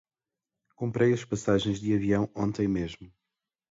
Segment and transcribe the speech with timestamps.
[0.75, 3.13] Comprei as passagens de avião ontem mesmo.